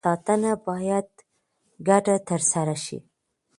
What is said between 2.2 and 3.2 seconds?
ترسره شي.